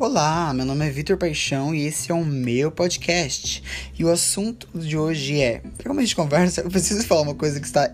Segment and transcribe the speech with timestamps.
[0.00, 3.62] Olá, meu nome é Vitor Paixão e esse é o meu podcast.
[3.98, 7.60] E o assunto de hoje é, como a gente conversa, eu preciso falar uma coisa
[7.60, 7.92] que está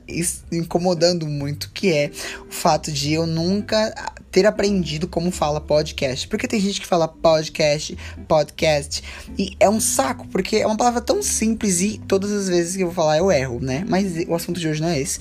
[0.53, 2.13] incomodando muito, que é
[2.49, 3.93] o fato de eu nunca
[4.31, 6.29] ter aprendido como fala podcast.
[6.29, 7.99] Porque tem gente que fala podcast,
[8.29, 9.03] podcast,
[9.37, 12.83] e é um saco, porque é uma palavra tão simples e todas as vezes que
[12.85, 13.85] eu vou falar eu erro, né?
[13.89, 15.19] Mas o assunto de hoje não é esse.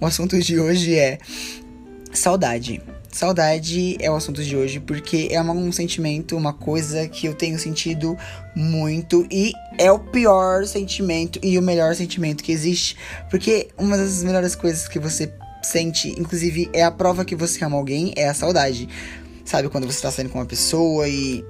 [0.00, 1.18] O assunto de hoje é
[2.12, 2.82] saudade.
[3.16, 7.58] Saudade é o assunto de hoje porque é um sentimento, uma coisa que eu tenho
[7.58, 8.14] sentido
[8.54, 12.94] muito e é o pior sentimento e o melhor sentimento que existe.
[13.30, 17.78] Porque uma das melhores coisas que você sente, inclusive, é a prova que você ama
[17.78, 18.86] alguém, é a saudade.
[19.46, 21.42] Sabe, quando você tá saindo com uma pessoa e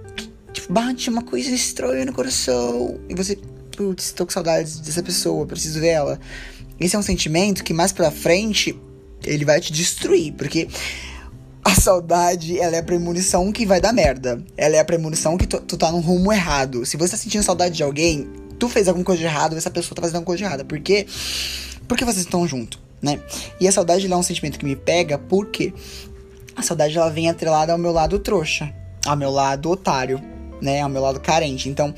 [0.53, 3.37] tipo, bate uma coisa estranha no coração e você,
[3.77, 6.21] putz, tô com saudades dessa pessoa, preciso ver ela.
[6.79, 8.79] Esse é um sentimento que mais pra frente
[9.25, 10.69] ele vai te destruir, porque
[11.67, 14.41] a saudade, ela é a premonição que vai dar merda.
[14.57, 16.87] Ela é a premonição que tu, tu tá num rumo errado.
[16.87, 19.97] Se você tá sentindo saudade de alguém, tu fez alguma coisa de errado, essa pessoa
[19.97, 20.65] tá fazendo alguma coisa de errada.
[20.65, 21.09] Por quê?
[21.89, 23.19] Porque vocês estão juntos, né?
[23.61, 25.75] E a saudade é um sentimento que me pega porque
[26.55, 28.73] a saudade ela vem atrelada ao meu lado trouxa,
[29.05, 30.23] ao meu lado otário,
[30.63, 30.83] né?
[30.83, 31.69] Ao meu lado carente.
[31.69, 31.93] Então,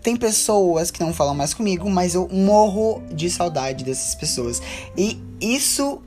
[0.00, 4.62] tem pessoas que não falam mais comigo, mas eu morro de saudade dessas pessoas.
[4.96, 6.00] E isso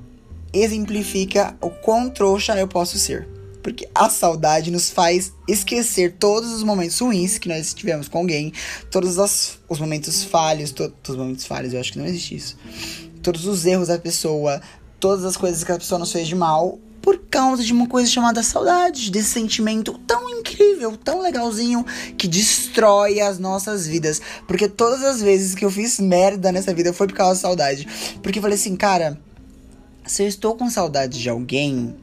[0.53, 3.27] exemplifica o quão trouxa eu posso ser.
[3.61, 8.51] Porque a saudade nos faz esquecer todos os momentos ruins que nós tivemos com alguém,
[8.89, 12.57] todos as, os momentos falhos, todos os momentos falhos, eu acho que não existe isso.
[13.21, 14.59] Todos os erros da pessoa,
[14.99, 18.09] todas as coisas que a pessoa nos fez de mal, por causa de uma coisa
[18.09, 21.85] chamada saudade, desse sentimento tão incrível, tão legalzinho,
[22.17, 24.21] que destrói as nossas vidas.
[24.47, 27.87] Porque todas as vezes que eu fiz merda nessa vida foi por causa da saudade.
[28.21, 29.19] Porque eu falei assim, cara
[30.05, 31.95] se eu estou com saudade de alguém,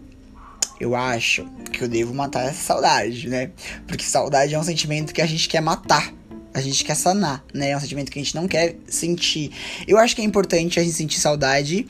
[0.80, 3.50] eu acho que eu devo matar essa saudade, né?
[3.86, 6.12] Porque saudade é um sentimento que a gente quer matar.
[6.54, 7.70] A gente quer sanar, né?
[7.70, 9.52] É um sentimento que a gente não quer sentir.
[9.86, 11.86] Eu acho que é importante a gente sentir saudade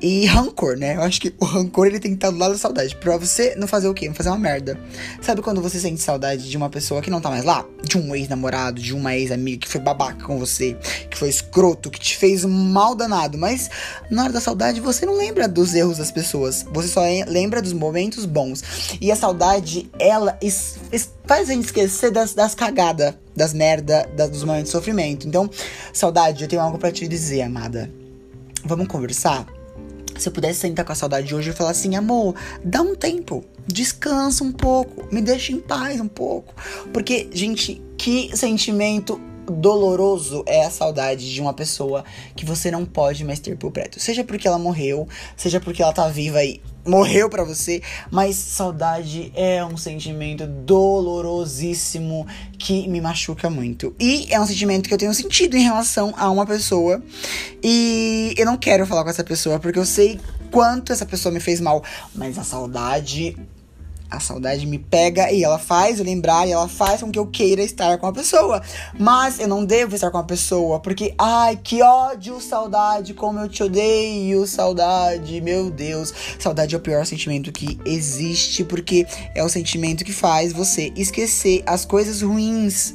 [0.00, 0.96] e rancor, né?
[0.96, 2.94] Eu acho que o rancor ele tem que estar do lado da saudade.
[2.96, 4.08] Pra você não fazer o quê?
[4.08, 4.78] Não fazer uma merda.
[5.20, 7.64] Sabe quando você sente saudade de uma pessoa que não tá mais lá?
[7.82, 10.76] De um ex-namorado, de uma ex-amiga que foi babaca com você,
[11.10, 13.36] que foi escroto, que te fez mal danado.
[13.36, 13.70] Mas
[14.10, 16.64] na hora da saudade você não lembra dos erros das pessoas.
[16.72, 18.62] Você só lembra dos momentos bons.
[19.00, 20.38] E a saudade, ela
[21.26, 25.26] faz a gente esquecer das, das cagadas, das merda, dos momentos de sofrimento.
[25.26, 25.50] Então,
[25.92, 27.90] saudade, eu tenho algo para te dizer, amada.
[28.64, 29.57] Vamos conversar?
[30.18, 32.34] Se eu pudesse sentar com a saudade de hoje e falar assim, amor,
[32.64, 36.54] dá um tempo, descansa um pouco, me deixa em paz um pouco.
[36.92, 42.04] Porque, gente, que sentimento doloroso é a saudade de uma pessoa
[42.34, 44.00] que você não pode mais ter por perto.
[44.00, 49.30] Seja porque ela morreu, seja porque ela tá viva e morreu para você, mas saudade
[49.34, 52.26] é um sentimento dolorosíssimo
[52.58, 53.94] que me machuca muito.
[54.00, 57.02] E é um sentimento que eu tenho sentido em relação a uma pessoa
[57.62, 60.18] e eu não quero falar com essa pessoa porque eu sei
[60.50, 63.36] quanto essa pessoa me fez mal, mas a saudade
[64.10, 67.26] a saudade me pega e ela faz eu lembrar e ela faz com que eu
[67.26, 68.62] queira estar com a pessoa.
[68.98, 73.48] Mas eu não devo estar com a pessoa, porque, ai, que ódio, saudade, como eu
[73.48, 76.12] te odeio, saudade, meu Deus.
[76.38, 81.62] Saudade é o pior sentimento que existe, porque é o sentimento que faz você esquecer
[81.66, 82.94] as coisas ruins.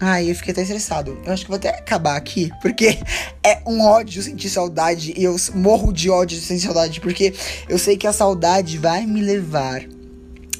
[0.00, 1.18] Ai, eu fiquei até estressado.
[1.24, 2.98] Eu acho que vou até acabar aqui, porque
[3.42, 7.34] é um ódio sentir saudade e eu morro de ódio sentir saudade, porque
[7.68, 9.82] eu sei que a saudade vai me levar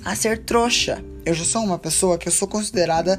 [0.05, 1.03] a ser trouxa.
[1.25, 3.19] Eu já sou uma pessoa que eu sou considerada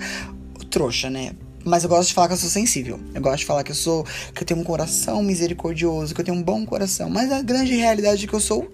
[0.70, 1.36] trouxa, né?
[1.64, 3.00] Mas eu gosto de falar que eu sou sensível.
[3.14, 4.06] Eu gosto de falar que eu sou.
[4.34, 7.10] que eu tenho um coração misericordioso, que eu tenho um bom coração.
[7.10, 8.72] Mas a grande realidade é que eu sou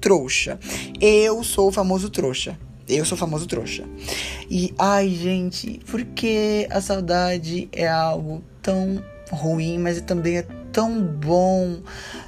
[0.00, 0.58] trouxa.
[1.00, 2.58] Eu sou o famoso trouxa.
[2.88, 3.84] Eu sou o famoso trouxa.
[4.48, 11.02] E, ai, gente, por que a saudade é algo tão ruim, mas também é tão
[11.02, 11.80] bom.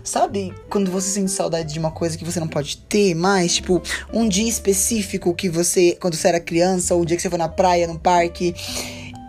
[0.05, 3.55] Sabe quando você sente saudade de uma coisa que você não pode ter mais?
[3.55, 7.31] Tipo, um dia específico que você, quando você era criança, ou o dia que você
[7.31, 8.55] foi na praia, no parque.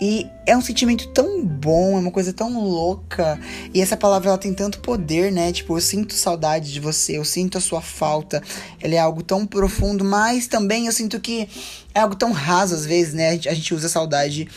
[0.02, 3.40] E é um sentimento tão bom, é uma coisa tão louca.
[3.74, 5.54] E essa palavra ela tem tanto poder, né?
[5.54, 8.44] Tipo, eu sinto saudade de você, eu sinto a sua falta.
[8.82, 11.48] Ela é algo tão profundo, mas também eu sinto que
[11.94, 13.30] é algo tão raso às vezes, né?
[13.30, 14.48] A gente, usa saudade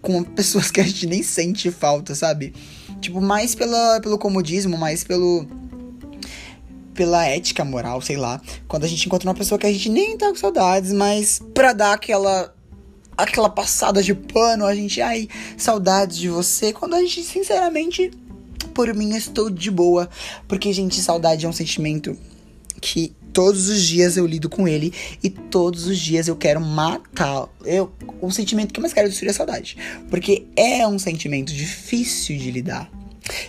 [0.00, 2.54] com pessoas que a gente nem sente falta, sabe?
[3.02, 5.44] Tipo, mais pela, pelo comodismo, mais pelo.
[6.94, 8.40] pela ética moral, sei lá.
[8.68, 11.72] Quando a gente encontra uma pessoa que a gente nem tá com saudades, mas pra
[11.72, 12.54] dar aquela.
[13.18, 15.02] aquela passada de pano, a gente.
[15.02, 16.72] Ai, saudades de você.
[16.72, 18.12] Quando a gente, sinceramente,
[18.72, 20.08] por mim, estou de boa.
[20.46, 22.16] Porque, gente, saudade é um sentimento
[22.80, 24.92] que todos os dias eu lido com ele
[25.22, 27.48] e todos os dias eu quero matar.
[27.64, 29.76] Eu, o sentimento que eu mais quero destruir é a saudade.
[30.10, 32.90] Porque é um sentimento difícil de lidar.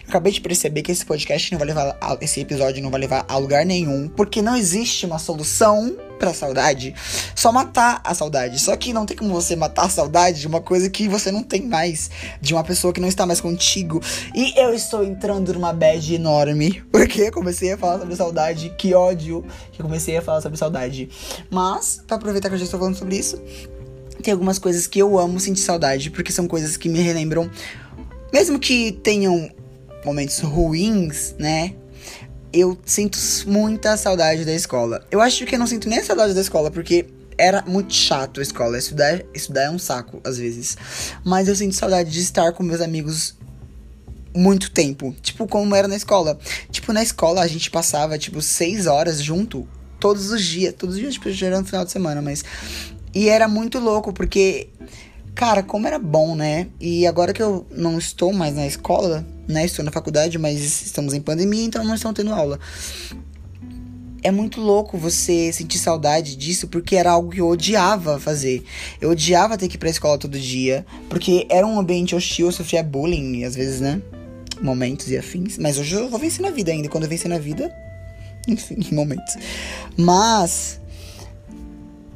[0.03, 1.97] Eu acabei de perceber que esse podcast não vai levar.
[1.99, 4.07] A, esse episódio não vai levar a lugar nenhum.
[4.07, 6.95] Porque não existe uma solução pra saudade.
[7.35, 8.59] Só matar a saudade.
[8.59, 11.43] Só que não tem como você matar a saudade de uma coisa que você não
[11.43, 12.09] tem mais.
[12.39, 14.01] De uma pessoa que não está mais contigo.
[14.33, 16.83] E eu estou entrando numa bad enorme.
[16.91, 18.73] Porque comecei a falar sobre saudade.
[18.77, 21.09] Que ódio que comecei a falar sobre saudade.
[21.49, 23.41] Mas, para aproveitar que eu já estou falando sobre isso.
[24.21, 27.49] Tem algumas coisas que eu amo sentir saudade, porque são coisas que me relembram
[28.33, 29.47] mesmo que tenham
[30.03, 31.75] momentos ruins, né?
[32.53, 33.17] Eu sinto
[33.47, 35.03] muita saudade da escola.
[35.09, 37.07] Eu acho que eu não sinto nem saudade da escola, porque
[37.37, 38.77] era muito chato a escola.
[38.77, 40.77] Estudar, estudar é um saco, às vezes.
[41.25, 43.35] Mas eu sinto saudade de estar com meus amigos
[44.35, 45.15] muito tempo.
[45.21, 46.37] Tipo, como era na escola.
[46.71, 49.67] Tipo, na escola a gente passava, tipo, seis horas junto.
[49.99, 50.73] Todos os dias.
[50.77, 52.43] Todos os dias, tipo, no final de semana, mas.
[53.13, 54.69] E era muito louco, porque.
[55.35, 56.67] Cara, como era bom, né?
[56.79, 59.65] E agora que eu não estou mais na escola, né?
[59.65, 62.59] Estou na faculdade, mas estamos em pandemia, então não estão tendo aula.
[64.23, 68.63] É muito louco você sentir saudade disso, porque era algo que eu odiava fazer.
[69.01, 72.51] Eu odiava ter que ir pra escola todo dia, porque era um ambiente hostil, eu
[72.53, 74.01] sofria bullying, às vezes, né?
[74.61, 75.57] Momentos e afins.
[75.57, 76.87] Mas hoje eu vou vencer na vida ainda.
[76.87, 77.69] Quando eu vencer na vida,
[78.47, 79.35] enfim, momentos.
[79.97, 80.79] Mas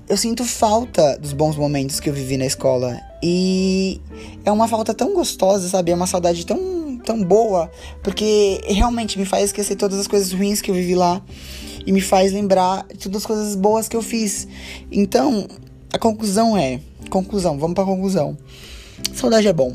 [0.07, 2.97] eu sinto falta dos bons momentos que eu vivi na escola.
[3.21, 3.99] E
[4.45, 5.91] é uma falta tão gostosa, sabe?
[5.91, 6.76] É uma saudade tão
[7.07, 7.71] tão boa,
[8.03, 11.23] porque realmente me faz esquecer todas as coisas ruins que eu vivi lá
[11.85, 14.45] e me faz lembrar de todas as coisas boas que eu fiz.
[14.91, 15.47] Então,
[15.93, 18.37] a conclusão é, conclusão, vamos para conclusão.
[19.13, 19.73] Saudade é bom.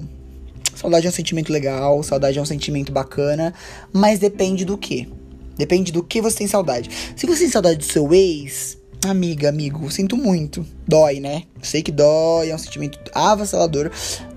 [0.74, 3.54] Saudade é um sentimento legal, saudade é um sentimento bacana,
[3.94, 5.08] mas depende do que.
[5.56, 6.90] Depende do que você tem saudade.
[7.16, 8.76] Se você tem saudade do seu ex,
[9.06, 10.66] amiga, amigo, sinto muito.
[10.86, 11.44] Dói, né?
[11.62, 13.90] Sei que dói, é um sentimento avassalador.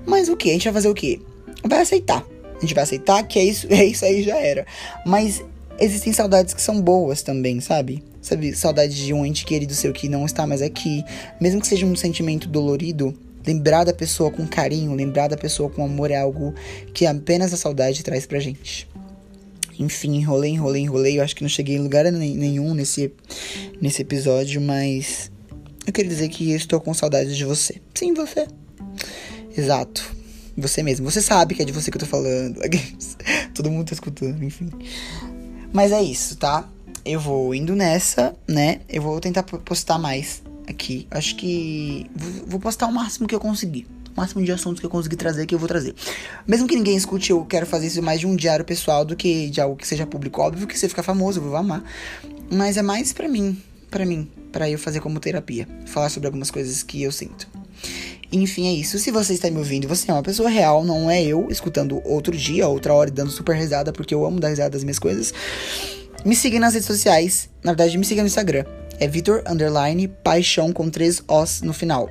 [0.06, 0.50] Mas o que?
[0.50, 1.20] A gente vai fazer o quê?
[1.68, 2.24] Vai aceitar
[2.58, 4.66] a gente vai aceitar que é isso, é isso aí já era.
[5.06, 5.44] Mas
[5.80, 8.04] existem saudades que são boas também, sabe?
[8.22, 11.04] Sabe, saudade de um ente querido seu que não está mais aqui,
[11.40, 13.14] mesmo que seja um sentimento dolorido,
[13.46, 16.54] lembrar da pessoa com carinho, lembrar da pessoa com amor é algo
[16.92, 18.88] que apenas a saudade traz pra gente.
[19.78, 21.20] Enfim, enrolei, enrolei, enrolei.
[21.20, 23.12] Eu acho que não cheguei em lugar nenhum nesse,
[23.82, 25.30] nesse episódio, mas
[25.86, 27.76] eu queria dizer que estou com saudades de você.
[27.94, 28.48] Sim, você.
[29.56, 30.15] Exato.
[30.58, 31.10] Você mesmo.
[31.10, 32.60] Você sabe que é de você que eu tô falando.
[33.54, 34.70] Todo mundo tá escutando, enfim.
[35.74, 36.68] Mas é isso, tá?
[37.04, 38.80] Eu vou indo nessa, né?
[38.88, 41.08] Eu vou tentar postar mais aqui.
[41.12, 42.10] Acho que.
[42.48, 43.86] Vou postar o máximo que eu conseguir.
[44.16, 45.94] O máximo de assuntos que eu conseguir trazer, que eu vou trazer.
[46.48, 49.50] Mesmo que ninguém escute, eu quero fazer isso mais de um diário pessoal do que
[49.50, 50.42] de algo que seja público.
[50.42, 51.84] Óbvio que você ficar famoso, eu vou amar.
[52.50, 53.62] Mas é mais para mim.
[53.92, 54.30] para mim.
[54.52, 55.68] para eu fazer como terapia.
[55.86, 57.55] Falar sobre algumas coisas que eu sinto.
[58.32, 58.98] Enfim, é isso.
[59.00, 62.36] Se você está me ouvindo, você é uma pessoa real, não é eu escutando outro
[62.36, 65.34] dia, outra hora e dando super risada, porque eu amo dar risada das minhas coisas.
[66.26, 67.50] Me siga nas redes sociais.
[67.64, 68.66] Na verdade, me siga no Instagram.
[69.00, 72.10] É Vitor Underline Paixão com três Os no final.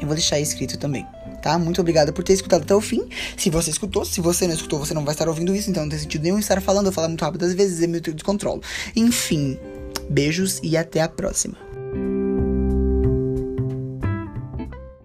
[0.00, 1.06] Eu vou deixar escrito também,
[1.42, 1.58] tá?
[1.58, 3.08] Muito obrigada por ter escutado até o fim.
[3.36, 5.90] Se você escutou, se você não escutou, você não vai estar ouvindo isso, então não
[5.90, 8.60] tem sentido nenhum estar falando, eu falar muito rápido às vezes, é meio descontrolo.
[8.94, 9.58] Enfim,
[10.10, 11.65] beijos e até a próxima.